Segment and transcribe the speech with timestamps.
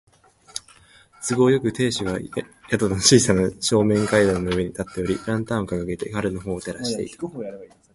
[1.27, 2.17] 都合よく、亭主が
[2.71, 7.17] 宿の小さな正面階段の上に立っており、ランタンをかかげて彼のほうを照らしていた。